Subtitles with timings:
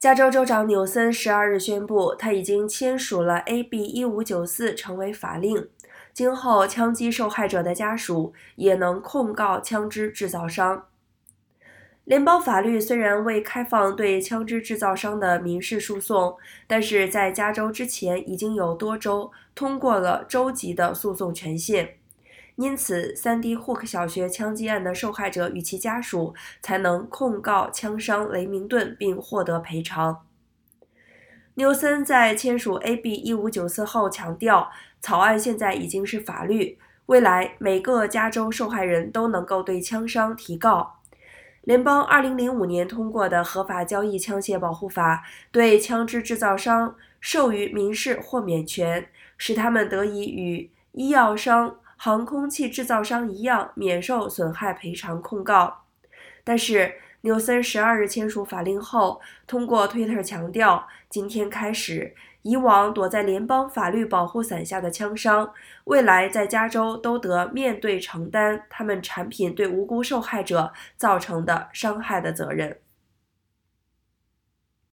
[0.00, 5.68] 加州州长纽森十二日宣布，他已经签署了 AB 一五九四成为法令，
[6.14, 10.86] 今后枪击受害者的家属也能控告枪支制造商。
[12.04, 16.34] 联邦法律虽然未开放对枪支制造商的民事诉讼，
[16.66, 21.99] 但是在加州之前已经有多州通过了州级的诉讼权限。
[22.60, 30.26] 因此，三 D 霍克小学枪击案的受害者与其家属才能控告枪伤雷明顿并获得赔偿。
[31.54, 34.70] 纽森在签署 AB 一五九四后强调，
[35.00, 41.00] 草案现在已经是法律，未来每个加州受害人都能够对枪伤提告。
[41.62, 49.08] 联邦二零零五年通过的合法交易枪械保护法对枪支制造商授予民事豁免权，
[49.38, 51.76] 使他们得以与医药商。
[52.02, 55.82] 航空器制造商一样免受损害赔偿控告，
[56.42, 65.52] 但是纽森十二日签署法令后，通过推特强调，今天开始，以往躲在联邦法律保护伞下的枪商，
[65.84, 72.78] 未来在加州都得面对承担他们产品对无辜受害者造成的伤害的责任。